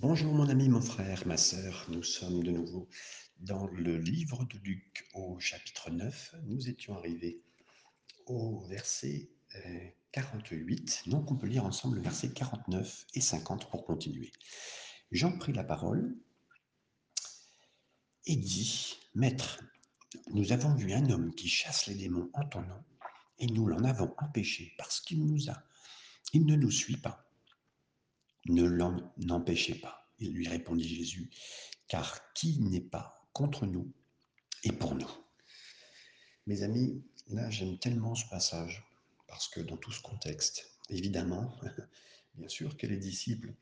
Bonjour 0.00 0.32
mon 0.32 0.48
ami, 0.48 0.68
mon 0.68 0.80
frère, 0.80 1.26
ma 1.26 1.36
sœur, 1.36 1.84
nous 1.88 2.04
sommes 2.04 2.44
de 2.44 2.52
nouveau 2.52 2.88
dans 3.40 3.66
le 3.66 3.96
livre 3.96 4.44
de 4.44 4.56
Luc 4.58 5.08
au 5.12 5.40
chapitre 5.40 5.90
9. 5.90 6.36
Nous 6.44 6.68
étions 6.68 6.96
arrivés 6.96 7.42
au 8.26 8.60
verset 8.68 9.28
euh, 9.56 9.88
48, 10.12 11.08
donc 11.08 11.32
on 11.32 11.36
peut 11.36 11.48
lire 11.48 11.64
ensemble 11.64 11.96
le 11.96 12.02
verset 12.02 12.30
49 12.32 13.06
et 13.14 13.20
50 13.20 13.68
pour 13.68 13.84
continuer. 13.84 14.30
Jean 15.10 15.36
prit 15.36 15.52
la 15.52 15.64
parole 15.64 16.16
et 18.24 18.36
dit, 18.36 19.00
Maître, 19.16 19.64
nous 20.30 20.52
avons 20.52 20.76
vu 20.76 20.92
un 20.92 21.10
homme 21.10 21.34
qui 21.34 21.48
chasse 21.48 21.88
les 21.88 21.96
démons 21.96 22.30
en 22.34 22.44
ton 22.44 22.62
nom, 22.62 22.84
et 23.40 23.48
nous 23.48 23.66
l'en 23.66 23.82
avons 23.82 24.14
empêché 24.18 24.74
parce 24.78 25.00
qu'il 25.00 25.26
nous 25.26 25.50
a, 25.50 25.60
il 26.32 26.46
ne 26.46 26.54
nous 26.54 26.70
suit 26.70 26.98
pas. 26.98 27.27
Ne 28.46 28.64
l'en 28.64 29.12
empêchez 29.28 29.74
pas. 29.74 30.10
Il 30.18 30.32
lui 30.32 30.48
répondit 30.48 30.88
Jésus, 30.88 31.30
car 31.86 32.32
qui 32.32 32.60
n'est 32.60 32.80
pas 32.80 33.28
contre 33.32 33.66
nous 33.66 33.92
et 34.64 34.72
pour 34.72 34.94
nous. 34.94 35.10
Mes 36.46 36.62
amis, 36.62 37.04
là 37.28 37.50
j'aime 37.50 37.78
tellement 37.78 38.14
ce 38.14 38.26
passage, 38.28 38.84
parce 39.26 39.48
que 39.48 39.60
dans 39.60 39.76
tout 39.76 39.92
ce 39.92 40.00
contexte, 40.00 40.70
évidemment, 40.88 41.54
bien 42.34 42.48
sûr 42.48 42.76
que 42.76 42.86
les 42.86 42.96
disciples 42.96 43.54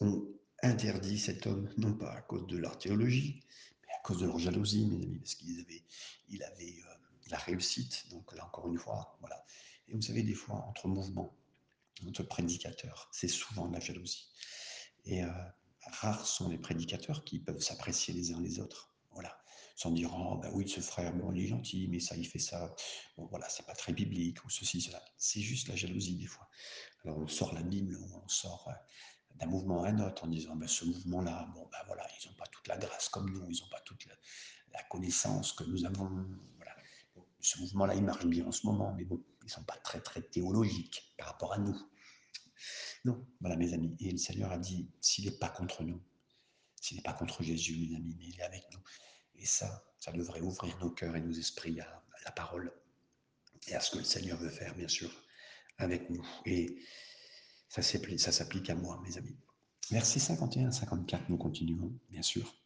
ont 0.00 0.28
interdit 0.62 1.18
cet 1.18 1.46
homme, 1.46 1.72
non 1.78 1.94
pas 1.94 2.12
à 2.12 2.22
cause 2.22 2.46
de 2.46 2.56
leur 2.56 2.78
théologie, 2.78 3.42
mais 3.82 3.92
à 3.94 3.98
cause 4.02 4.18
de 4.18 4.26
leur 4.26 4.38
jalousie, 4.38 4.86
mes 4.86 5.02
amis, 5.02 5.18
parce 5.18 5.34
qu'il 5.34 5.58
avait, 5.58 5.82
il 6.28 6.42
avait 6.42 6.80
euh, 6.86 6.94
la 7.30 7.38
réussite, 7.38 8.08
donc 8.10 8.34
là 8.34 8.44
encore 8.46 8.68
une 8.68 8.78
fois, 8.78 9.16
voilà. 9.20 9.44
Et 9.88 9.94
vous 9.94 10.02
savez, 10.02 10.22
des 10.22 10.34
fois, 10.34 10.56
entre 10.68 10.88
mouvements, 10.88 11.36
entre 12.06 12.22
prédicateurs, 12.22 13.08
c'est 13.12 13.28
souvent 13.28 13.68
de 13.68 13.74
la 13.74 13.80
jalousie. 13.80 14.28
Et 15.04 15.22
euh, 15.22 15.30
rares 15.86 16.26
sont 16.26 16.48
les 16.48 16.58
prédicateurs 16.58 17.24
qui 17.24 17.38
peuvent 17.38 17.60
s'apprécier 17.60 18.12
les 18.12 18.32
uns 18.32 18.40
les 18.40 18.58
autres. 18.58 18.92
Voilà. 19.12 19.38
Sans 19.76 19.90
dire, 19.90 20.10
oh, 20.16 20.36
ben 20.38 20.50
oui, 20.54 20.68
ce 20.68 20.80
frère, 20.80 21.12
bon, 21.14 21.32
il 21.32 21.44
est 21.44 21.48
gentil, 21.48 21.86
mais 21.88 22.00
ça, 22.00 22.16
il 22.16 22.26
fait 22.26 22.38
ça. 22.38 22.74
Bon, 23.16 23.26
voilà, 23.26 23.48
c'est 23.48 23.66
pas 23.66 23.74
très 23.74 23.92
biblique, 23.92 24.42
ou 24.44 24.50
ceci, 24.50 24.80
cela. 24.80 25.02
C'est 25.18 25.40
juste 25.40 25.68
la 25.68 25.76
jalousie, 25.76 26.16
des 26.16 26.26
fois. 26.26 26.48
Alors, 27.04 27.18
on 27.18 27.28
sort 27.28 27.54
la 27.54 27.62
Bible, 27.62 27.98
on 28.14 28.28
sort 28.28 28.68
euh, 28.68 28.72
d'un 29.36 29.46
mouvement 29.46 29.84
à 29.84 29.88
un 29.88 29.98
autre 30.00 30.24
en 30.24 30.28
disant, 30.28 30.56
ben, 30.56 30.68
ce 30.68 30.84
mouvement-là, 30.84 31.48
bon, 31.54 31.68
ben 31.70 31.78
voilà, 31.86 32.06
ils 32.20 32.28
n'ont 32.28 32.34
pas 32.34 32.46
toute 32.46 32.66
la 32.68 32.78
grâce 32.78 33.08
comme 33.08 33.30
nous, 33.30 33.46
ils 33.50 33.60
n'ont 33.60 33.68
pas 33.70 33.80
toute 33.80 34.06
la, 34.06 34.14
connaissance 34.90 35.52
que 35.52 35.64
nous 35.64 35.84
avons. 35.86 36.26
Ce 37.46 37.60
mouvement-là, 37.60 37.94
il 37.94 38.02
marche 38.02 38.26
bien 38.26 38.44
en 38.44 38.50
ce 38.50 38.66
moment, 38.66 38.92
mais 38.96 39.04
bon, 39.04 39.22
ils 39.42 39.44
ne 39.44 39.50
sont 39.50 39.62
pas 39.62 39.76
très, 39.76 40.00
très 40.00 40.20
théologiques 40.20 41.14
par 41.16 41.28
rapport 41.28 41.52
à 41.52 41.58
nous. 41.58 41.80
Non, 43.04 43.24
voilà 43.40 43.54
mes 43.54 43.72
amis. 43.72 43.96
Et 44.00 44.10
le 44.10 44.18
Seigneur 44.18 44.50
a 44.50 44.58
dit, 44.58 44.90
s'il 45.00 45.26
n'est 45.26 45.38
pas 45.38 45.48
contre 45.50 45.84
nous, 45.84 46.02
s'il 46.74 46.96
n'est 46.96 47.04
pas 47.04 47.12
contre 47.12 47.44
Jésus, 47.44 47.76
mes 47.76 47.94
amis, 47.94 48.16
mais 48.18 48.26
il 48.26 48.40
est 48.40 48.42
avec 48.42 48.64
nous. 48.72 48.80
Et 49.36 49.46
ça, 49.46 49.84
ça 50.00 50.10
devrait 50.10 50.40
ouvrir 50.40 50.76
nos 50.78 50.90
cœurs 50.90 51.14
et 51.14 51.20
nos 51.20 51.30
esprits 51.30 51.78
à, 51.78 52.02
la 52.24 52.32
parole 52.32 52.72
et 53.68 53.76
à 53.76 53.80
ce 53.80 53.92
que 53.92 53.98
le 53.98 54.04
Seigneur 54.04 54.38
veut 54.38 54.50
faire, 54.50 54.74
bien 54.74 54.88
sûr, 54.88 55.12
avec 55.78 56.10
nous. 56.10 56.26
Et 56.46 56.82
ça 57.68 57.80
s'applique 57.80 58.70
à 58.70 58.74
moi, 58.74 59.00
mes 59.06 59.18
amis. 59.18 59.36
Versets 59.92 60.18
51 60.18 60.70
à 60.70 60.72
54, 60.72 61.28
nous 61.28 61.38
continuons, 61.38 61.96
bien 62.10 62.22
sûr. 62.22 62.56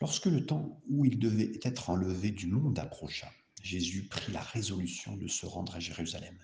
Lorsque 0.00 0.26
le 0.26 0.46
temps 0.46 0.80
où 0.88 1.04
il 1.04 1.18
devait 1.18 1.58
être 1.64 1.90
enlevé 1.90 2.30
du 2.30 2.46
monde 2.46 2.78
approcha, 2.78 3.32
Jésus 3.64 4.06
prit 4.06 4.30
la 4.30 4.42
résolution 4.42 5.16
de 5.16 5.26
se 5.26 5.46
rendre 5.46 5.74
à 5.74 5.80
Jérusalem 5.80 6.38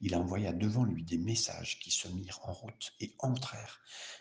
il 0.00 0.14
envoya 0.14 0.52
devant 0.52 0.84
lui 0.84 1.02
des 1.04 1.18
messages 1.18 1.78
qui 1.78 1.90
se 1.90 2.08
mirent 2.08 2.40
en 2.42 2.52
route 2.52 2.94
et 3.00 3.14
entrèrent 3.18 3.80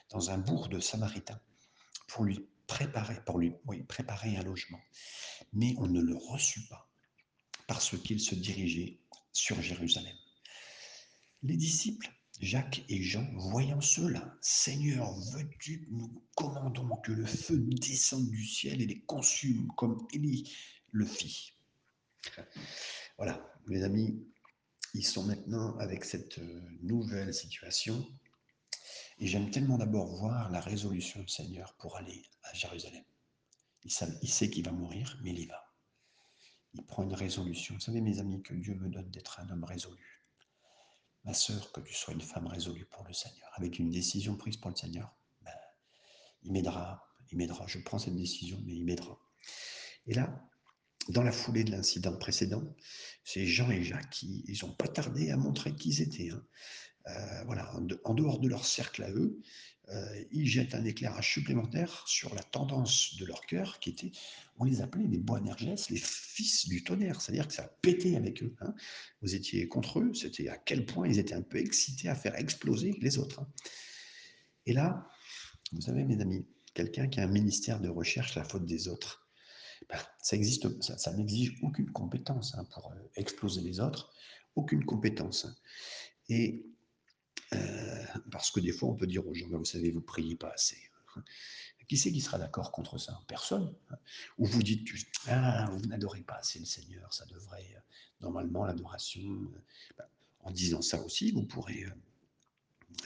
dans 0.09 0.29
un 0.29 0.37
bourg 0.37 0.69
de 0.69 0.79
Samaritains 0.79 1.41
pour 2.07 2.23
lui 2.23 2.39
préparer, 2.67 4.37
un 4.37 4.43
logement. 4.43 4.79
Mais 5.53 5.75
on 5.77 5.87
ne 5.87 6.01
le 6.01 6.15
reçut 6.15 6.65
pas 6.67 6.89
parce 7.67 7.97
qu'il 7.99 8.19
se 8.19 8.35
dirigeait 8.35 8.99
sur 9.33 9.61
Jérusalem. 9.61 10.15
Les 11.43 11.57
disciples, 11.57 12.09
Jacques 12.39 12.83
et 12.89 13.01
Jean, 13.01 13.27
voyant 13.35 13.81
cela, 13.81 14.37
Seigneur, 14.41 15.13
veux-tu 15.31 15.87
nous 15.91 16.23
commandons 16.35 16.95
que 16.97 17.11
le 17.11 17.25
feu 17.25 17.57
descende 17.57 18.29
du 18.29 18.45
ciel 18.45 18.81
et 18.81 18.85
les 18.85 19.01
consume 19.01 19.67
comme 19.75 20.07
Élie 20.13 20.55
le 20.91 21.05
fit? 21.05 21.54
Voilà, 23.17 23.53
mes 23.67 23.83
amis, 23.83 24.25
ils 24.93 25.05
sont 25.05 25.23
maintenant 25.23 25.77
avec 25.77 26.05
cette 26.05 26.37
euh, 26.39 26.61
nouvelle 26.81 27.33
situation. 27.33 28.05
Et 29.19 29.27
j'aime 29.27 29.51
tellement 29.51 29.77
d'abord 29.77 30.15
voir 30.15 30.49
la 30.51 30.59
résolution 30.59 31.21
du 31.21 31.27
Seigneur 31.27 31.73
pour 31.75 31.97
aller 31.97 32.23
à 32.43 32.53
Jérusalem. 32.53 33.03
Il 33.83 33.91
sait, 33.91 34.49
qu'il 34.49 34.65
va 34.65 34.71
mourir, 34.71 35.17
mais 35.21 35.29
il 35.29 35.39
y 35.39 35.45
va. 35.45 35.63
Il 36.73 36.85
prend 36.85 37.03
une 37.03 37.13
résolution. 37.13 37.75
Vous 37.75 37.81
savez, 37.81 38.01
mes 38.01 38.19
amis, 38.19 38.41
que 38.41 38.53
Dieu 38.53 38.75
me 38.75 38.89
donne 38.89 39.09
d'être 39.11 39.39
un 39.39 39.49
homme 39.49 39.63
résolu. 39.63 40.23
Ma 41.23 41.33
sœur, 41.33 41.71
que 41.71 41.81
tu 41.81 41.93
sois 41.93 42.13
une 42.13 42.21
femme 42.21 42.47
résolue 42.47 42.85
pour 42.85 43.05
le 43.05 43.13
Seigneur, 43.13 43.49
avec 43.53 43.79
une 43.79 43.91
décision 43.91 44.35
prise 44.35 44.57
pour 44.57 44.71
le 44.71 44.75
Seigneur, 44.75 45.15
ben, 45.41 45.53
il 46.43 46.51
m'aidera, 46.51 47.07
il 47.31 47.37
m'aidera. 47.37 47.67
Je 47.67 47.79
prends 47.79 47.99
cette 47.99 48.15
décision, 48.15 48.61
mais 48.65 48.73
il 48.73 48.85
m'aidera. 48.85 49.19
Et 50.07 50.13
là, 50.13 50.49
dans 51.09 51.23
la 51.23 51.31
foulée 51.31 51.63
de 51.63 51.71
l'incident 51.71 52.15
précédent, 52.17 52.63
c'est 53.23 53.45
Jean 53.45 53.69
et 53.71 53.83
Jacques 53.83 54.09
qui 54.09 54.43
ils 54.47 54.65
n'ont 54.65 54.73
pas 54.73 54.87
tardé 54.87 55.31
à 55.31 55.37
montrer 55.37 55.75
qui 55.75 55.89
ils 55.89 56.01
étaient. 56.01 56.29
Hein. 56.31 56.43
Euh, 57.07 57.43
voilà, 57.45 57.71
en, 58.03 58.13
dehors 58.15 58.39
de 58.39 58.47
leur 58.47 58.65
cercle 58.65 59.03
à 59.03 59.11
eux, 59.11 59.39
euh, 59.89 60.23
ils 60.31 60.47
jettent 60.47 60.73
un 60.73 60.83
éclairage 60.83 61.33
supplémentaire 61.33 62.03
sur 62.07 62.33
la 62.33 62.41
tendance 62.41 63.15
de 63.17 63.25
leur 63.25 63.41
cœur, 63.41 63.79
qui 63.79 63.91
était, 63.91 64.11
on 64.57 64.63
les 64.63 64.81
appelait 64.81 65.05
les 65.05 65.19
Boanerges, 65.19 65.89
les 65.89 65.99
fils 65.99 66.67
du 66.67 66.83
tonnerre, 66.83 67.21
c'est-à-dire 67.21 67.47
que 67.47 67.53
ça 67.53 67.65
a 67.65 67.67
pété 67.67 68.15
avec 68.17 68.41
eux. 68.41 68.55
Hein. 68.61 68.73
Vous 69.21 69.35
étiez 69.35 69.67
contre 69.67 69.99
eux, 69.99 70.11
c'était 70.15 70.49
à 70.49 70.57
quel 70.57 70.87
point 70.87 71.07
ils 71.07 71.19
étaient 71.19 71.35
un 71.35 71.43
peu 71.43 71.59
excités 71.59 72.09
à 72.09 72.15
faire 72.15 72.35
exploser 72.35 72.95
les 72.99 73.19
autres. 73.19 73.41
Hein. 73.41 73.47
Et 74.65 74.73
là, 74.73 75.07
vous 75.71 75.81
savez, 75.81 76.03
mes 76.03 76.19
amis, 76.19 76.47
quelqu'un 76.73 77.07
qui 77.07 77.19
a 77.19 77.23
un 77.23 77.27
ministère 77.27 77.79
de 77.79 77.89
recherche 77.89 78.33
la 78.33 78.43
faute 78.43 78.65
des 78.65 78.87
autres, 78.87 79.24
ben, 79.89 79.99
ça 80.21 80.35
existe, 80.35 80.81
ça, 80.81 81.13
n'exige 81.13 81.57
aucune 81.61 81.91
compétence 81.91 82.55
hein, 82.55 82.65
pour 82.73 82.91
euh, 82.91 82.95
exploser 83.15 83.61
les 83.61 83.79
autres, 83.79 84.13
aucune 84.55 84.85
compétence. 84.85 85.47
Et 86.29 86.65
euh, 87.53 88.05
parce 88.31 88.51
que 88.51 88.59
des 88.59 88.71
fois, 88.71 88.89
on 88.89 88.95
peut 88.95 89.07
dire 89.07 89.25
aux 89.27 89.33
gens, 89.33 89.47
vous 89.49 89.65
savez, 89.65 89.91
vous 89.91 90.01
priez 90.01 90.35
pas 90.35 90.49
assez. 90.49 90.77
Qui 91.87 91.97
c'est 91.97 92.11
qui 92.11 92.19
sera 92.19 92.39
d'accord 92.39 92.71
contre 92.71 92.97
ça? 92.97 93.21
Personne. 93.27 93.71
Hein. 93.91 93.97
Ou 94.39 94.47
vous 94.47 94.63
dites, 94.63 94.87
ah, 95.27 95.69
vous 95.71 95.85
n'adorez 95.85 96.21
pas 96.21 96.37
assez 96.37 96.57
le 96.57 96.65
Seigneur, 96.65 97.13
ça 97.13 97.25
devrait, 97.27 97.75
euh, 97.75 97.79
normalement, 98.21 98.65
l'adoration. 98.65 99.21
Ben, 99.97 100.05
en 100.39 100.51
disant 100.51 100.81
ça 100.81 101.01
aussi, 101.01 101.31
vous 101.31 101.43
pourrez, 101.43 101.85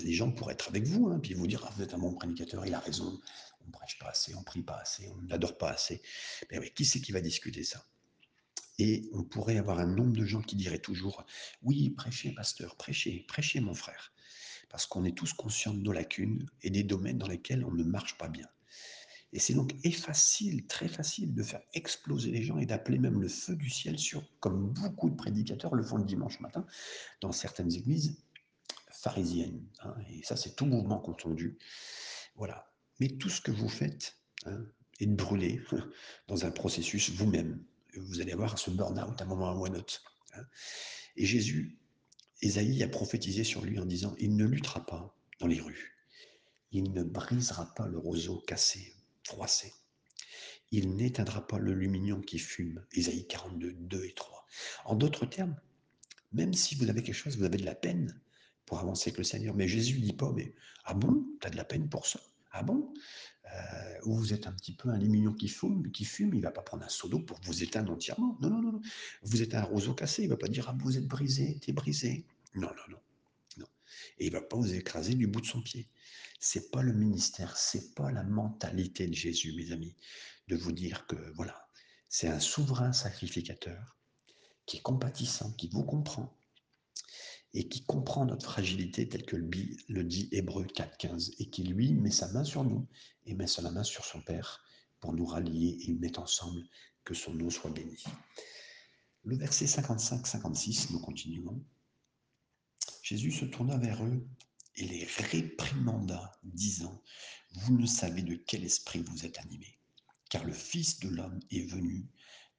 les 0.02 0.14
gens 0.14 0.32
pourraient 0.32 0.54
être 0.54 0.70
avec 0.70 0.86
vous, 0.86 1.08
hein, 1.10 1.20
puis 1.20 1.34
vous 1.34 1.48
dire, 1.48 1.64
ah, 1.66 1.74
vous 1.76 1.84
êtes 1.84 1.94
un 1.94 1.98
bon 1.98 2.14
prédicateur, 2.14 2.66
il 2.66 2.74
a 2.74 2.80
raison, 2.80 3.20
on 3.68 3.72
prêche 3.72 3.98
pas 4.00 4.10
assez, 4.10 4.34
on 4.36 4.44
prie 4.44 4.64
pas 4.64 4.78
assez, 4.78 5.10
on 5.10 5.22
n'adore 5.24 5.58
pas 5.58 5.72
assez. 5.72 6.02
Mais 6.52 6.60
oui, 6.60 6.72
qui 6.74 6.86
c'est 6.86 7.02
qui 7.02 7.12
va 7.12 7.22
discuter 7.22 7.64
ça? 7.64 7.84
Et 8.78 9.10
on 9.12 9.24
pourrait 9.24 9.58
avoir 9.58 9.80
un 9.80 9.88
nombre 9.88 10.14
de 10.14 10.26
gens 10.26 10.42
qui 10.42 10.56
diraient 10.56 10.80
toujours 10.80 11.26
Oui, 11.62 11.90
prêchez, 11.90 12.32
pasteur, 12.32 12.78
prêchez, 12.78 13.26
prêchez, 13.28 13.60
mon 13.60 13.74
frère. 13.74 14.14
Parce 14.70 14.86
qu'on 14.86 15.04
est 15.04 15.18
tous 15.18 15.34
conscients 15.34 15.74
de 15.74 15.82
nos 15.82 15.92
lacunes 15.92 16.50
et 16.62 16.70
des 16.70 16.84
domaines 16.84 17.18
dans 17.18 17.28
lesquels 17.28 17.66
on 17.66 17.72
ne 17.72 17.84
marche 17.84 18.18
pas 18.18 18.30
bien. 18.30 18.48
Et 19.34 19.40
c'est 19.40 19.54
donc 19.54 19.74
facile, 19.92 20.66
très 20.66 20.88
facile 20.88 21.34
de 21.34 21.44
faire 21.44 21.62
exploser 21.74 22.32
les 22.32 22.42
gens 22.42 22.58
et 22.58 22.66
d'appeler 22.66 22.98
même 22.98 23.22
le 23.22 23.28
feu 23.28 23.56
du 23.56 23.70
ciel 23.70 24.00
sur, 24.00 24.24
comme 24.40 24.72
beaucoup 24.74 25.10
de 25.10 25.16
prédicateurs 25.16 25.76
le 25.76 25.84
font 25.84 25.98
le 25.98 26.06
dimanche 26.06 26.40
matin, 26.40 26.66
dans 27.22 27.32
certaines 27.32 27.74
églises 27.74 28.18
pharisiennes. 29.02 29.66
Hein. 29.82 29.96
et 30.12 30.24
ça, 30.24 30.36
c'est 30.36 30.56
tout 30.56 30.66
mouvement 30.66 31.00
confondu. 31.00 31.58
Voilà. 32.36 32.72
Mais 33.00 33.08
tout 33.08 33.30
ce 33.30 33.42
que 33.42 33.52
vous 33.52 33.70
faites 33.70 34.18
hein, 34.46 34.66
est 35.00 35.06
de 35.06 35.16
brûler 35.16 35.62
dans 36.28 36.46
un 36.46 36.52
processus 36.52 37.10
vous-même. 37.12 37.64
Vous 37.96 38.22
allez 38.22 38.34
avoir 38.34 38.58
ce 38.60 38.72
burn-out 38.72 39.20
à 39.20 39.24
un 39.24 39.28
moment 39.28 39.54
ou 39.54 39.66
à 39.66 39.70
un 39.70 39.74
autre. 39.74 40.04
Hein. 40.34 40.44
Et 41.16 41.26
Jésus, 41.26 41.78
Ésaïe 42.42 42.84
a 42.84 42.88
prophétisé 42.88 43.44
sur 43.44 43.64
lui 43.64 43.80
en 43.80 43.86
disant, 43.86 44.16
il 44.20 44.36
ne 44.36 44.46
luttera 44.46 44.86
pas 44.86 45.18
dans 45.40 45.48
les 45.48 45.60
rues. 45.60 45.98
Il 46.72 46.94
ne 46.94 47.04
brisera 47.04 47.74
pas 47.74 47.88
le 47.88 47.98
roseau 47.98 48.40
cassé, 48.48 48.94
froissé. 49.24 49.74
Il 50.72 50.96
n'éteindra 50.96 51.48
pas 51.48 51.58
le 51.58 51.74
lumignon 51.74 52.22
qui 52.22 52.38
fume. 52.38 52.86
Ésaïe 52.92 53.26
42, 53.28 53.74
2 53.74 54.06
et 54.06 54.14
3. 54.14 54.46
En 54.86 54.96
d'autres 54.96 55.26
termes, 55.26 55.60
même 56.32 56.54
si 56.54 56.76
vous 56.76 56.90
avez 56.90 57.02
quelque 57.02 57.16
chose, 57.16 57.38
vous 57.38 57.44
avez 57.44 57.58
de 57.58 57.66
la 57.66 57.76
peine 57.76 58.22
pour 58.70 58.80
avancer 58.80 59.10
avec 59.10 59.18
le 59.18 59.24
Seigneur. 59.24 59.56
Mais 59.56 59.68
Jésus 59.68 59.98
ne 60.00 60.04
dit 60.04 60.14
pas, 60.14 60.32
mais 60.32 60.54
ah 60.86 60.94
bon, 60.94 61.26
tu 61.42 61.48
as 61.48 61.50
de 61.50 61.58
la 61.58 61.66
peine 61.66 61.90
pour 61.90 62.06
ça? 62.06 62.20
Ah 62.52 62.62
bon? 62.62 62.94
Euh, 63.52 64.00
Ou 64.06 64.14
vous 64.16 64.32
êtes 64.32 64.46
un 64.46 64.52
petit 64.54 64.74
peu 64.76 64.90
un 64.90 64.98
lumignon 64.98 65.34
qui 65.34 65.48
fume, 65.48 65.92
qui 65.92 66.06
fume, 66.06 66.36
il 66.36 66.38
ne 66.38 66.44
va 66.44 66.52
pas 66.52 66.62
prendre 66.62 66.84
un 66.84 66.90
seau 66.90 67.08
d'eau 67.08 67.20
pour 67.20 67.40
vous 67.42 67.64
éteindre 67.64 67.92
entièrement. 67.92 68.38
Non, 68.42 68.52
non, 68.52 68.62
non, 68.62 68.72
non. 68.74 68.82
Vous 69.24 69.42
êtes 69.42 69.56
un 69.56 69.64
roseau 69.64 69.96
cassé, 69.96 70.22
il 70.22 70.26
ne 70.26 70.34
va 70.34 70.38
pas 70.38 70.48
dire 70.48 70.70
Ah, 70.70 70.78
vous 70.80 70.98
êtes 70.98 71.08
brisé, 71.08 71.58
t'es 71.60 71.74
brisé. 71.74 72.26
Non, 72.54 72.68
non, 72.68 72.94
non. 72.94 73.00
non. 73.58 73.66
Et 74.20 74.28
il 74.28 74.34
ne 74.34 74.38
va 74.38 74.46
pas 74.46 74.56
vous 74.56 74.72
écraser 74.76 75.16
du 75.16 75.26
bout 75.26 75.42
de 75.42 75.48
son 75.48 75.64
pied. 75.64 75.88
C'est 76.40 76.70
pas 76.70 76.84
le 76.84 76.94
ministère, 76.94 77.58
c'est 77.58 77.96
pas 77.96 78.12
la 78.12 78.24
mentalité 78.24 79.08
de 79.08 79.16
Jésus, 79.16 79.54
mes 79.54 79.72
amis, 79.72 79.96
de 80.48 80.56
vous 80.56 80.72
dire 80.72 81.08
que 81.08 81.18
voilà, 81.34 81.68
c'est 82.08 82.28
un 82.28 82.40
souverain 82.40 82.94
sacrificateur 82.94 83.98
qui 84.68 84.78
est 84.78 84.82
compatissant, 84.82 85.52
qui 85.54 85.70
vous 85.70 85.84
comprend 85.84 86.39
et 87.54 87.68
qui 87.68 87.84
comprend 87.84 88.26
notre 88.26 88.46
fragilité 88.46 89.10
telle 89.10 89.26
que 89.26 89.36
le 89.36 90.04
dit 90.04 90.30
Hébreu 90.32 90.66
4.15 90.66 91.34
et 91.40 91.50
qui 91.50 91.64
lui 91.64 91.94
met 91.94 92.12
sa 92.12 92.32
main 92.32 92.44
sur 92.44 92.64
nous 92.64 92.88
et 93.26 93.34
met 93.34 93.48
sa 93.48 93.62
main 93.70 93.84
sur 93.84 94.06
son 94.06 94.22
Père 94.22 94.64
pour 95.00 95.14
nous 95.14 95.26
rallier 95.26 95.78
et 95.88 95.94
mettre 95.94 96.20
ensemble 96.20 96.62
que 97.04 97.14
son 97.14 97.34
nom 97.34 97.50
soit 97.50 97.72
béni. 97.72 98.04
Le 99.24 99.36
verset 99.36 99.66
55-56, 99.66 100.92
nous 100.92 101.00
continuons. 101.00 101.64
Jésus 103.02 103.32
se 103.32 103.46
tourna 103.46 103.78
vers 103.78 104.04
eux 104.06 104.28
et 104.76 104.88
les 104.88 105.06
réprimanda, 105.32 106.40
disant, 106.44 107.02
Vous 107.54 107.78
ne 107.78 107.86
savez 107.86 108.22
de 108.22 108.36
quel 108.36 108.64
esprit 108.64 109.00
vous 109.00 109.26
êtes 109.26 109.40
animés, 109.40 109.80
car 110.30 110.46
le 110.46 110.54
Fils 110.54 111.00
de 111.00 111.10
l'homme 111.10 111.40
est 111.52 111.70
venu, 111.70 112.08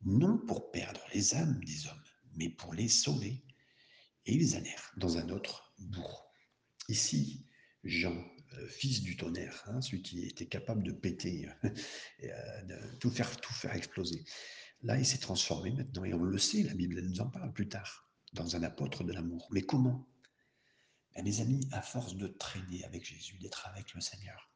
non 0.03 0.39
pour 0.39 0.71
perdre 0.71 1.01
les 1.15 1.35
âmes 1.35 1.63
des 1.65 1.87
hommes, 1.87 2.05
mais 2.37 2.49
pour 2.49 2.75
les 2.75 2.89
sauver. 2.89 3.43
Et 4.31 4.35
ils 4.35 4.55
allèrent 4.55 4.93
dans 4.97 5.19
un 5.19 5.29
autre 5.31 5.75
bourg. 5.77 6.33
Ici, 6.89 7.45
Jean, 7.83 8.15
euh, 8.53 8.69
fils 8.69 9.03
du 9.03 9.17
tonnerre, 9.17 9.65
hein, 9.67 9.81
celui 9.81 10.03
qui 10.03 10.25
était 10.25 10.47
capable 10.47 10.85
de 10.85 10.93
péter, 10.93 11.49
euh, 11.65 12.63
de 12.63 12.97
tout 12.99 13.11
faire, 13.11 13.41
tout 13.41 13.53
faire 13.53 13.75
exploser. 13.75 14.25
Là, 14.83 14.97
il 14.97 15.05
s'est 15.05 15.19
transformé 15.19 15.73
maintenant, 15.73 16.05
et 16.05 16.15
on 16.15 16.23
le 16.23 16.39
sait, 16.39 16.63
la 16.63 16.75
Bible 16.75 17.01
nous 17.01 17.21
en 17.21 17.29
parle 17.29 17.53
plus 17.53 17.69
tard, 17.69 18.09
dans 18.33 18.55
un 18.55 18.63
apôtre 18.63 19.03
de 19.03 19.13
l'amour. 19.13 19.49
Mais 19.51 19.63
comment? 19.63 20.09
Ben, 21.17 21.25
Mes 21.25 21.41
amis, 21.41 21.67
à 21.73 21.83
force 21.83 22.15
de 22.15 22.29
traîner 22.29 22.85
avec 22.85 23.05
Jésus, 23.05 23.37
d'être 23.39 23.67
avec 23.67 23.93
le 23.95 24.01
Seigneur, 24.01 24.49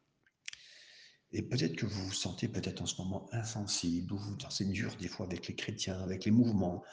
et 1.32 1.43
peut-être 1.43 1.75
que 1.75 1.87
vous 1.87 2.06
vous 2.06 2.12
sentez 2.12 2.47
peut-être 2.47 2.81
en 2.81 2.87
ce 2.87 3.03
moment 3.03 3.29
insensible, 3.32 4.12
ou 4.12 4.19
vous 4.19 4.38
c'est 4.50 4.70
dur 4.70 4.94
des 5.00 5.09
fois 5.09 5.27
avec 5.27 5.49
les 5.49 5.56
chrétiens, 5.56 6.00
avec 6.00 6.27
les 6.27 6.31
mouvements, 6.31 6.85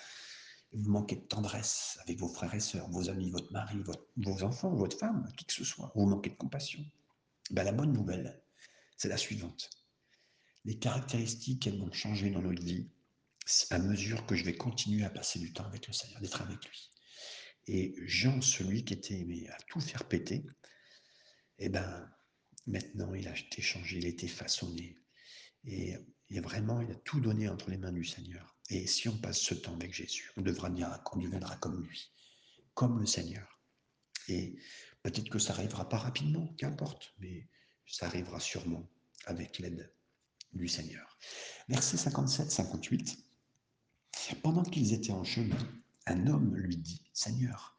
vous 0.74 0.90
manquez 0.90 1.18
de 1.18 1.22
tendresse 1.22 2.00
avec 2.04 2.18
vos 2.20 2.30
frères 2.30 2.54
et 2.54 2.60
sœurs, 2.60 2.90
vos 2.90 3.10
amis, 3.10 3.30
votre 3.30 3.52
mari, 3.52 3.82
vos 4.18 4.44
enfants, 4.44 4.74
votre 4.74 4.98
femme, 4.98 5.28
qui 5.38 5.46
que 5.46 5.54
ce 5.54 5.64
soit, 5.64 5.92
vous 5.96 6.06
manquez 6.06 6.30
de 6.30 6.36
compassion. 6.36 6.84
Ben, 7.52 7.64
la 7.64 7.74
bonne 7.74 7.92
nouvelle, 7.92 8.42
c'est 8.98 9.10
la 9.10 9.18
suivante. 9.18 9.70
Les 10.64 10.78
caractéristiques, 10.78 11.68
elles 11.68 11.80
vont 11.80 11.92
changer 11.92 12.30
dans 12.30 12.42
notre 12.42 12.64
vie 12.64 12.90
à 13.70 13.80
mesure 13.80 14.26
que 14.26 14.36
je 14.36 14.46
vais 14.46 14.56
continuer 14.56 15.04
à 15.04 15.10
passer 15.10 15.40
du 15.40 15.52
temps 15.52 15.66
avec 15.66 15.88
le 15.88 15.94
Seigneur, 15.94 16.22
d'être 16.22 16.42
avec 16.42 16.64
lui. 16.64 16.92
Et 17.68 17.96
Jean, 18.06 18.42
celui 18.42 18.86
qui 18.86 18.94
était 18.94 19.20
aimé 19.20 19.48
à 19.50 19.58
tout 19.68 19.82
faire 19.82 20.08
péter, 20.08 20.46
eh 21.58 21.70
ben, 21.70 22.10
maintenant 22.68 23.14
il 23.14 23.28
a 23.28 23.38
été 23.38 23.62
changé, 23.62 23.98
il 23.98 24.06
a 24.06 24.10
été 24.10 24.28
façonné. 24.28 24.98
Et 25.66 25.98
vraiment, 26.40 26.82
il 26.82 26.92
a 26.92 26.96
tout 26.96 27.20
donné 27.20 27.50
entre 27.50 27.70
les 27.70 27.78
mains 27.78 27.92
du 27.92 28.06
Seigneur. 28.06 28.56
Et 28.72 28.88
si 28.88 29.10
on 29.10 29.18
passe 29.18 29.42
ce 29.42 29.54
temps 29.54 29.74
avec 29.74 29.94
Jésus, 29.94 30.32
on 30.38 30.42
devra 30.42 30.70
dire 30.70 31.04
qu'on 31.04 31.20
deviendra 31.20 31.58
comme 31.58 31.84
lui, 31.84 32.10
comme 32.74 33.00
le 33.02 33.06
Seigneur. 33.06 33.60
Et 34.30 34.56
peut-être 35.04 35.30
que 35.30 35.40
ça 35.40 35.52
arrivera 35.52 35.90
pas 35.90 35.98
rapidement, 35.98 36.48
qu'importe, 36.58 37.14
mais 37.20 37.50
ça 37.86 38.06
arrivera 38.06 38.40
sûrement 38.40 38.90
avec 39.26 39.60
l'aide 39.60 39.94
du 40.54 40.70
Seigneur. 40.70 41.20
Verset 41.68 41.98
57-58. 41.98 43.18
Pendant 44.42 44.64
qu'ils 44.64 44.94
étaient 44.94 45.12
en 45.12 45.26
chemin, 45.26 45.58
un 46.06 46.28
homme 46.28 46.56
lui 46.56 46.78
dit, 46.78 47.04
Seigneur, 47.12 47.78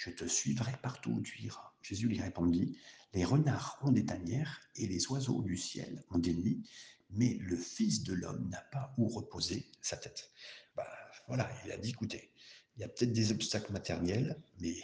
je 0.00 0.08
te 0.08 0.24
suivrai 0.24 0.72
partout 0.82 1.10
où 1.10 1.20
tu 1.20 1.42
iras. 1.42 1.74
Jésus 1.82 2.08
lui 2.08 2.22
répondit, 2.22 2.78
Les 3.12 3.24
renards 3.24 3.78
ont 3.82 3.92
des 3.92 4.06
tanières 4.06 4.62
et 4.76 4.86
les 4.86 5.06
oiseaux 5.08 5.42
du 5.42 5.58
ciel 5.58 6.02
ont 6.10 6.18
des 6.18 6.32
nids, 6.32 6.62
mais 7.10 7.36
le 7.40 7.56
Fils 7.56 8.02
de 8.02 8.14
l'homme 8.14 8.48
n'a 8.48 8.62
pas 8.72 8.94
où 8.96 9.08
reposer 9.08 9.70
sa 9.82 9.98
tête. 9.98 10.30
Bah, 10.74 10.88
voilà, 11.28 11.50
il 11.66 11.72
a 11.72 11.76
dit, 11.76 11.90
écoutez, 11.90 12.32
il 12.76 12.80
y 12.80 12.84
a 12.84 12.88
peut-être 12.88 13.12
des 13.12 13.30
obstacles 13.30 13.72
matériels, 13.72 14.42
mais 14.58 14.76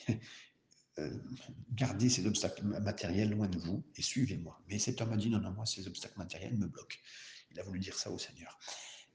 euh, 0.99 1.17
gardez 1.73 2.11
ces 2.11 2.27
obstacles 2.27 2.65
matériels 2.65 3.31
loin 3.31 3.49
de 3.49 3.59
vous 3.59 3.83
et 3.95 4.03
suivez-moi. 4.03 4.61
Mais 4.69 4.79
cet 4.79 5.01
homme 5.01 5.15
a 5.15 5.17
dit, 5.17 5.31
non, 5.31 5.41
non, 5.41 5.53
moi, 5.53 5.65
ces 5.65 5.87
obstacles 5.87 6.19
matériels 6.19 6.59
me 6.59 6.67
bloquent. 6.67 6.99
Il 7.53 7.59
a 7.59 7.63
voulu 7.63 7.79
dire 7.79 7.99
ça 7.99 8.11
au 8.11 8.19
Seigneur. 8.19 8.59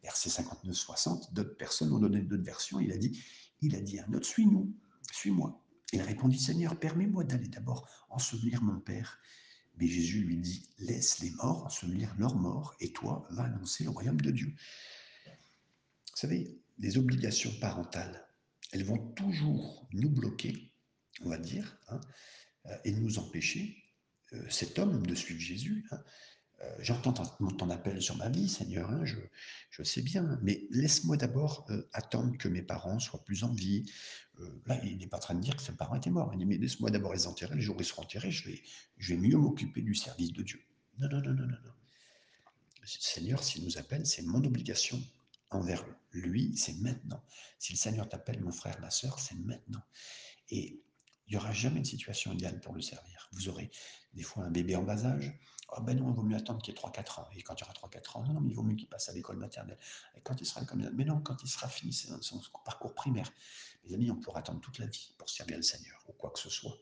Verset 0.01 0.29
59-60, 0.29 1.31
d'autres 1.31 1.57
personnes 1.57 1.93
ont 1.93 1.99
donné 1.99 2.21
d'autres 2.23 2.43
versions. 2.43 2.79
Il 2.79 2.91
a 2.91 2.97
dit, 2.97 3.23
il 3.61 3.75
a 3.75 3.81
dit 3.81 3.99
un 3.99 4.11
autre, 4.13 4.25
suis-nous, 4.25 4.73
suis-moi. 5.11 5.60
Il 5.91 6.01
répondit, 6.01 6.39
Seigneur, 6.39 6.79
permets-moi 6.79 7.23
d'aller 7.23 7.47
d'abord 7.47 7.89
ensevelir 8.09 8.61
mon 8.61 8.79
Père. 8.79 9.19
Mais 9.77 9.87
Jésus 9.87 10.21
lui 10.21 10.37
dit, 10.37 10.69
laisse 10.79 11.19
les 11.19 11.31
morts 11.31 11.65
ensevelir 11.65 12.13
leurs 12.17 12.35
morts, 12.35 12.75
et 12.79 12.91
toi, 12.91 13.25
va 13.31 13.43
annoncer 13.43 13.83
le 13.83 13.89
royaume 13.89 14.21
de 14.21 14.31
Dieu. 14.31 14.53
Vous 15.27 16.17
savez, 16.17 16.61
les 16.77 16.97
obligations 16.97 17.51
parentales, 17.59 18.27
elles 18.71 18.83
vont 18.83 19.11
toujours 19.13 19.87
nous 19.93 20.09
bloquer, 20.09 20.71
on 21.21 21.29
va 21.29 21.37
dire, 21.37 21.77
hein, 21.89 22.01
euh, 22.67 22.77
et 22.85 22.91
nous 22.91 23.19
empêcher, 23.19 23.83
euh, 24.33 24.49
cet 24.49 24.79
homme, 24.79 25.05
de 25.05 25.15
suivre 25.15 25.41
Jésus. 25.41 25.85
Hein. 25.91 26.00
Euh, 26.63 26.75
j'entends 26.79 27.13
ton, 27.13 27.69
appel 27.69 28.01
sur 28.01 28.15
ma 28.17 28.29
vie, 28.29 28.47
Seigneur, 28.47 28.89
hein, 28.89 29.03
je, 29.05 29.83
sais 29.83 30.01
bien, 30.01 30.39
mais 30.43 30.67
laisse-moi 30.69 31.17
d'abord 31.17 31.65
attendre 31.93 32.37
que 32.37 32.47
mes 32.47 32.61
parents 32.61 32.99
soient 32.99 33.23
plus 33.23 33.43
en 33.43 33.53
vie, 33.53 33.85
euh, 34.39 34.61
là, 34.67 34.79
il 34.83 34.97
n'est 34.97 35.07
pas 35.07 35.17
en 35.17 35.21
train 35.21 35.35
de 35.35 35.41
dire 35.41 35.55
que 35.55 35.61
ses 35.61 35.73
parents 35.73 35.95
étaient 35.95 36.09
morts. 36.09 36.29
Il 36.33 36.39
dit, 36.39 36.45
mais 36.45 36.57
laisse-moi 36.57 36.91
d'abord 36.91 37.13
les 37.13 37.27
enterrer, 37.27 37.55
le 37.55 37.61
jour 37.61 37.75
où 37.77 37.81
ils 37.81 37.85
seront 37.85 38.03
enterrés, 38.03 38.31
je 38.31 38.45
vais, 38.49 39.17
mieux 39.17 39.37
m'occuper 39.37 39.81
du 39.81 39.95
service 39.95 40.33
de 40.33 40.43
Dieu. 40.43 40.61
Non, 40.99 41.09
non, 41.09 41.21
non, 41.21 41.33
non, 41.33 41.47
non, 41.47 41.57
non. 41.65 41.73
Seigneur, 42.83 43.43
s'il 43.43 43.63
nous 43.63 43.77
appelle, 43.77 44.05
c'est 44.05 44.23
mon 44.23 44.43
obligation 44.43 45.01
envers 45.51 45.85
lui, 46.13 46.55
c'est 46.57 46.73
maintenant. 46.73 47.23
Si 47.59 47.73
le 47.73 47.77
Seigneur 47.77 48.09
t'appelle, 48.09 48.41
mon 48.41 48.51
frère, 48.51 48.79
ma 48.81 48.89
soeur, 48.89 49.19
c'est 49.19 49.35
maintenant. 49.35 49.83
Et 50.49 50.81
il 51.31 51.35
n'y 51.35 51.37
aura 51.37 51.53
jamais 51.53 51.79
de 51.79 51.87
situation 51.87 52.33
idéale 52.33 52.59
pour 52.59 52.73
le 52.73 52.81
servir. 52.81 53.29
Vous 53.31 53.47
aurez 53.47 53.71
des 54.13 54.21
fois 54.21 54.43
un 54.43 54.51
bébé 54.51 54.75
en 54.75 54.83
bas 54.83 55.05
âge. 55.05 55.31
Oh 55.69 55.81
ben 55.81 55.97
non, 55.97 56.09
il 56.09 56.13
vaut 56.13 56.23
mieux 56.23 56.35
attendre 56.35 56.61
qu'il 56.61 56.73
ait 56.73 56.77
3-4 56.77 57.21
ans. 57.21 57.29
Et 57.33 57.41
quand 57.41 57.55
il 57.57 57.63
aura 57.63 57.71
3-4 57.71 58.17
ans, 58.17 58.23
non, 58.23 58.33
non, 58.33 58.41
mais 58.41 58.49
il 58.49 58.53
vaut 58.53 58.63
mieux 58.63 58.75
qu'il 58.75 58.89
passe 58.89 59.07
à 59.07 59.13
l'école 59.13 59.37
maternelle. 59.37 59.79
Et 60.17 60.21
quand 60.21 60.41
il 60.41 60.45
sera 60.45 60.65
comme 60.65 60.89
mais 60.93 61.05
non, 61.05 61.21
quand 61.21 61.41
il 61.41 61.47
sera 61.47 61.69
fini 61.69 61.93
son 61.93 62.41
parcours 62.65 62.93
primaire. 62.93 63.31
Mes 63.85 63.93
amis, 63.93 64.11
on 64.11 64.17
pourra 64.17 64.39
attendre 64.39 64.59
toute 64.59 64.77
la 64.77 64.87
vie 64.87 65.13
pour 65.17 65.29
servir 65.29 65.55
le 65.55 65.63
Seigneur, 65.63 66.03
ou 66.09 66.11
quoi 66.11 66.31
que 66.31 66.39
ce 66.39 66.49
soit. 66.49 66.77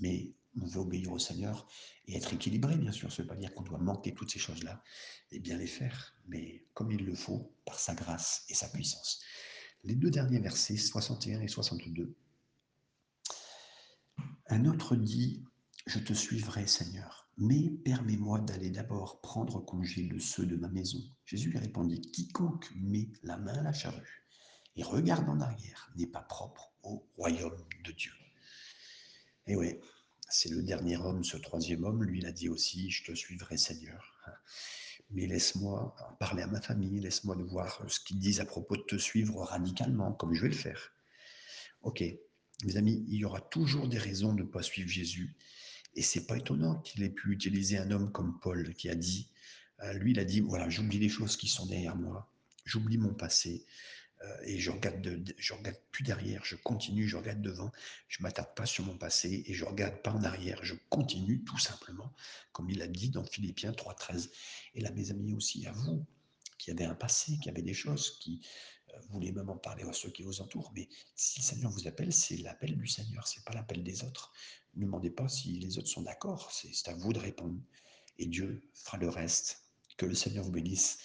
Mais 0.00 0.32
on 0.60 0.66
veut 0.66 0.80
obéir 0.80 1.12
au 1.12 1.20
Seigneur 1.20 1.68
et 2.08 2.16
être 2.16 2.32
équilibré, 2.32 2.74
bien 2.74 2.90
sûr. 2.90 3.12
Ça 3.12 3.22
ne 3.22 3.28
veut 3.28 3.32
pas 3.32 3.36
dire 3.36 3.54
qu'on 3.54 3.62
doit 3.62 3.78
manquer 3.78 4.12
toutes 4.12 4.32
ces 4.32 4.40
choses-là 4.40 4.82
et 5.30 5.38
bien 5.38 5.56
les 5.56 5.68
faire, 5.68 6.16
mais 6.26 6.66
comme 6.74 6.90
il 6.90 7.04
le 7.04 7.14
faut, 7.14 7.54
par 7.64 7.78
sa 7.78 7.94
grâce 7.94 8.44
et 8.48 8.54
sa 8.54 8.68
puissance. 8.68 9.22
Les 9.84 9.94
deux 9.94 10.10
derniers 10.10 10.40
versets, 10.40 10.76
61 10.76 11.40
et 11.42 11.48
62. 11.48 12.16
Un 14.52 14.66
autre 14.66 14.96
dit, 14.96 15.42
Je 15.86 15.98
te 15.98 16.12
suivrai, 16.12 16.66
Seigneur, 16.66 17.26
mais 17.38 17.70
permets-moi 17.70 18.38
d'aller 18.40 18.68
d'abord 18.68 19.22
prendre 19.22 19.60
congé 19.60 20.02
de 20.02 20.18
ceux 20.18 20.44
de 20.44 20.56
ma 20.56 20.68
maison. 20.68 20.98
Jésus 21.24 21.48
lui 21.48 21.58
répondit, 21.58 22.02
Quiconque 22.02 22.70
met 22.76 23.08
la 23.22 23.38
main 23.38 23.54
à 23.54 23.62
la 23.62 23.72
charrue 23.72 24.26
et 24.76 24.82
regarde 24.82 25.26
en 25.30 25.40
arrière 25.40 25.90
n'est 25.96 26.06
pas 26.06 26.20
propre 26.20 26.70
au 26.82 27.02
royaume 27.16 27.64
de 27.82 27.92
Dieu. 27.92 28.12
Et 29.46 29.56
oui, 29.56 29.78
c'est 30.28 30.50
le 30.50 30.62
dernier 30.62 30.98
homme, 30.98 31.24
ce 31.24 31.38
troisième 31.38 31.84
homme, 31.84 32.04
lui, 32.04 32.18
il 32.18 32.26
a 32.26 32.32
dit 32.32 32.50
aussi, 32.50 32.90
je 32.90 33.04
te 33.04 33.14
suivrai 33.14 33.56
Seigneur. 33.56 34.20
Mais 35.08 35.26
laisse-moi 35.26 35.96
parler 36.20 36.42
à 36.42 36.46
ma 36.46 36.60
famille, 36.60 37.00
laisse-moi 37.00 37.36
de 37.36 37.42
voir 37.42 37.82
ce 37.88 38.00
qu'ils 38.00 38.18
disent 38.18 38.40
à 38.40 38.44
propos 38.44 38.76
de 38.76 38.82
te 38.82 38.98
suivre 38.98 39.44
radicalement, 39.44 40.12
comme 40.12 40.34
je 40.34 40.42
vais 40.42 40.48
le 40.48 40.54
faire. 40.54 40.92
Ok, 41.80 42.04
mes 42.64 42.76
amis, 42.76 43.04
il 43.08 43.16
y 43.16 43.24
aura 43.24 43.40
toujours 43.40 43.88
des 43.88 43.98
raisons 43.98 44.34
de 44.34 44.42
ne 44.42 44.48
pas 44.48 44.62
suivre 44.62 44.88
Jésus. 44.88 45.34
Et 45.94 46.02
c'est 46.02 46.26
pas 46.26 46.36
étonnant 46.36 46.80
qu'il 46.80 47.02
ait 47.02 47.10
pu 47.10 47.32
utiliser 47.32 47.78
un 47.78 47.90
homme 47.90 48.10
comme 48.12 48.38
Paul 48.40 48.74
qui 48.74 48.88
a 48.88 48.94
dit, 48.94 49.28
euh, 49.82 49.92
lui, 49.94 50.12
il 50.12 50.18
a 50.18 50.24
dit, 50.24 50.40
voilà, 50.40 50.68
j'oublie 50.68 50.98
les 50.98 51.08
choses 51.08 51.36
qui 51.36 51.48
sont 51.48 51.66
derrière 51.66 51.96
moi, 51.96 52.32
j'oublie 52.64 52.98
mon 52.98 53.12
passé, 53.12 53.66
euh, 54.22 54.36
et 54.44 54.58
je 54.58 54.70
regarde, 54.70 55.34
je 55.36 55.52
regarde 55.52 55.78
plus 55.90 56.04
derrière, 56.04 56.44
je 56.44 56.56
continue, 56.56 57.08
je 57.08 57.16
regarde 57.16 57.42
devant, 57.42 57.72
je 58.08 58.22
m'attarde 58.22 58.54
pas 58.54 58.66
sur 58.66 58.84
mon 58.84 58.96
passé 58.96 59.42
et 59.46 59.54
je 59.54 59.64
regarde 59.64 60.00
pas 60.02 60.12
en 60.12 60.22
arrière, 60.22 60.64
je 60.64 60.74
continue 60.88 61.42
tout 61.44 61.58
simplement, 61.58 62.12
comme 62.52 62.70
il 62.70 62.80
a 62.82 62.86
dit 62.86 63.10
dans 63.10 63.24
Philippiens 63.24 63.72
3.13. 63.72 64.30
Et 64.74 64.80
là, 64.80 64.90
mes 64.92 65.10
amis 65.10 65.34
aussi, 65.34 65.66
à 65.66 65.72
vous, 65.72 66.06
qui 66.58 66.70
avez 66.70 66.84
un 66.84 66.94
passé, 66.94 67.38
qui 67.42 67.48
avez 67.48 67.62
des 67.62 67.74
choses, 67.74 68.18
qui 68.20 68.40
euh, 68.94 69.00
voulez 69.10 69.32
même 69.32 69.48
en 69.50 69.56
parler 69.56 69.84
à 69.84 69.92
ceux 69.92 70.10
qui 70.10 70.22
vous 70.22 70.40
entourent, 70.40 70.72
mais 70.74 70.88
si 71.14 71.40
le 71.40 71.44
Seigneur 71.44 71.70
vous 71.70 71.86
appelle, 71.86 72.12
c'est 72.12 72.36
l'appel 72.38 72.76
du 72.76 72.86
Seigneur, 72.86 73.26
c'est 73.26 73.44
pas 73.44 73.52
l'appel 73.52 73.82
des 73.82 74.04
autres. 74.04 74.32
Ne 74.74 74.84
demandez 74.84 75.10
pas 75.10 75.28
si 75.28 75.58
les 75.58 75.78
autres 75.78 75.88
sont 75.88 76.02
d'accord, 76.02 76.50
c'est 76.52 76.88
à 76.88 76.94
vous 76.94 77.12
de 77.12 77.18
répondre. 77.18 77.60
Et 78.18 78.26
Dieu 78.26 78.68
fera 78.74 78.98
le 78.98 79.08
reste. 79.08 79.58
Que 79.98 80.06
le 80.06 80.14
Seigneur 80.14 80.44
vous 80.44 80.50
bénisse 80.50 80.98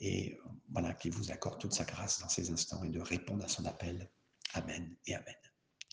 et 0.00 0.38
voilà, 0.70 0.94
qu'il 0.94 1.12
vous 1.12 1.30
accorde 1.32 1.60
toute 1.60 1.72
sa 1.72 1.84
grâce 1.84 2.20
dans 2.20 2.28
ces 2.28 2.50
instants 2.50 2.84
et 2.84 2.90
de 2.90 3.00
répondre 3.00 3.44
à 3.44 3.48
son 3.48 3.64
appel. 3.64 4.10
Amen 4.54 4.96
et 5.06 5.14
Amen. 5.14 5.34